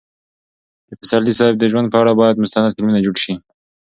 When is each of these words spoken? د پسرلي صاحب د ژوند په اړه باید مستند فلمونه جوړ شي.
د 0.89 0.91
پسرلي 0.99 1.33
صاحب 1.39 1.55
د 1.59 1.63
ژوند 1.71 1.87
په 1.91 1.97
اړه 2.01 2.11
باید 2.21 2.41
مستند 2.43 2.73
فلمونه 2.75 2.99
جوړ 3.05 3.15
شي. 3.23 3.33